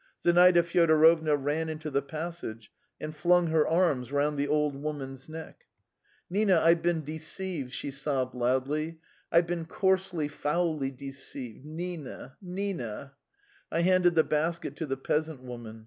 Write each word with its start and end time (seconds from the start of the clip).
Zinaida 0.23 0.63
Fyodorovna 0.63 1.37
ran 1.37 1.69
into 1.69 1.91
the 1.91 2.01
passage 2.01 2.71
and 2.99 3.15
flung 3.15 3.45
her 3.51 3.67
arms 3.67 4.11
round 4.11 4.35
the 4.35 4.47
old 4.47 4.75
woman's 4.75 5.29
neck. 5.29 5.65
"Nina, 6.27 6.59
I've 6.59 6.81
been 6.81 7.03
deceived," 7.05 7.71
she 7.71 7.91
sobbed 7.91 8.33
loudly. 8.33 8.97
"I've 9.31 9.45
been 9.45 9.65
coarsely, 9.65 10.27
foully 10.27 10.89
deceived! 10.89 11.63
Nina, 11.65 12.35
Nina!" 12.41 13.13
I 13.71 13.81
handed 13.81 14.15
the 14.15 14.23
basket 14.23 14.75
to 14.77 14.87
the 14.87 14.97
peasant 14.97 15.43
woman. 15.43 15.79